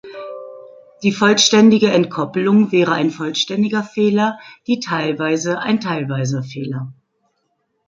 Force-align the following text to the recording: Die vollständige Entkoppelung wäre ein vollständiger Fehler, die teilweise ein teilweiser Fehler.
Die 1.03 1.11
vollständige 1.11 1.91
Entkoppelung 1.91 2.71
wäre 2.71 2.93
ein 2.93 3.11
vollständiger 3.11 3.83
Fehler, 3.83 4.39
die 4.65 4.79
teilweise 4.79 5.59
ein 5.59 5.79
teilweiser 5.79 6.41
Fehler. 6.41 6.91